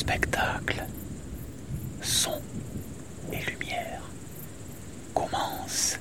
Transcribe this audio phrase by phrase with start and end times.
[0.00, 0.82] spectacle,
[2.00, 2.40] son
[3.34, 4.00] et lumière
[5.12, 5.98] commence